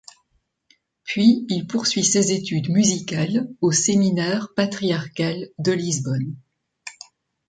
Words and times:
Puis 1.03 1.45
il 1.49 1.67
poursuit 1.67 2.03
ses 2.03 2.31
études 2.31 2.69
musicales 2.71 3.47
au 3.61 3.71
Séminaire 3.71 4.47
Patriarcal 4.55 5.49
de 5.59 5.71
Lisbonne. 5.73 6.35